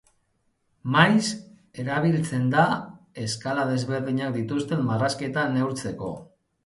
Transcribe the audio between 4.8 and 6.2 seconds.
marrazkietan neurtzeko.